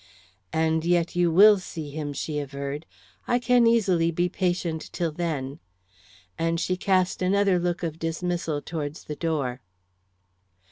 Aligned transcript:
"And 0.51 0.83
yet 0.83 1.15
you 1.15 1.29
will 1.31 1.59
see 1.59 1.91
him," 1.91 2.11
she 2.11 2.39
averred. 2.39 2.87
"I 3.27 3.37
can 3.37 3.67
easily 3.67 4.09
be 4.09 4.29
patient 4.29 4.91
till 4.91 5.11
then." 5.11 5.59
And 6.39 6.59
she 6.59 6.75
cast 6.75 7.21
another 7.21 7.59
look 7.59 7.83
of 7.83 7.99
dismissal 7.99 8.63
towards 8.63 9.03
the 9.03 9.15
door. 9.15 9.61